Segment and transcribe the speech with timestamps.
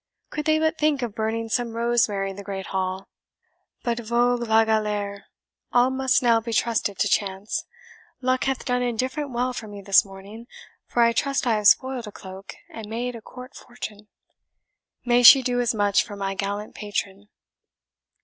[0.31, 3.07] Could they but think of burning some rosemary in the great hall!
[3.83, 5.25] but VOGUE LA GALERE,
[5.71, 7.65] all must now be trusted to chance.
[8.19, 10.47] Luck hath done indifferent well for me this morning;
[10.87, 14.07] for I trust I have spoiled a cloak, and made a court fortune.
[15.05, 17.29] May she do as much for my gallant patron!"